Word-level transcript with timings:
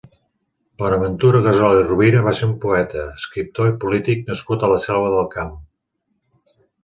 Bonaventura 0.83 1.41
Gassol 1.47 1.81
i 1.81 1.83
Rovira 1.89 2.23
va 2.27 2.33
ser 2.39 2.47
un 2.47 2.55
poeta, 2.63 3.03
escriptor 3.25 3.69
i 3.71 3.75
polític 3.85 4.25
nascut 4.31 4.65
a 4.65 4.71
la 4.75 4.79
Selva 4.87 5.13
del 5.17 5.29
Camp. 5.35 5.53